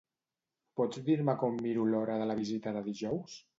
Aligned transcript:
Pots 0.81 1.01
dir-me 1.09 1.35
com 1.45 1.61
miro 1.67 1.85
l'hora 1.93 2.19
de 2.25 2.29
la 2.33 2.39
visita 2.43 2.77
de 2.79 2.85
dijous? 2.91 3.41